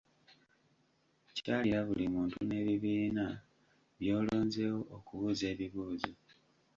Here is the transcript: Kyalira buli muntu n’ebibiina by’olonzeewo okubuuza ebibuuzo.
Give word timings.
Kyalira 1.35 1.79
buli 1.87 2.05
muntu 2.13 2.37
n’ebibiina 2.47 3.25
by’olonzeewo 3.99 4.79
okubuuza 4.97 5.43
ebibuuzo. 5.53 6.11